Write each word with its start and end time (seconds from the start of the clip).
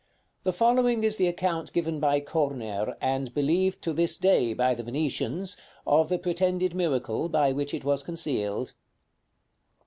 The 0.41 0.51
following 0.51 1.03
is 1.03 1.17
the 1.17 1.27
account 1.27 1.73
given 1.73 1.99
by 1.99 2.21
Corner, 2.21 2.97
and 2.99 3.31
believed 3.35 3.83
to 3.83 3.93
this 3.93 4.17
day 4.17 4.51
by 4.55 4.73
the 4.73 4.81
Venetians, 4.81 5.57
of 5.85 6.09
the 6.09 6.17
pretended 6.17 6.73
miracle 6.73 7.29
by 7.29 7.51
which 7.51 7.71
it 7.71 7.85
was 7.85 8.01
concealed. 8.01 8.73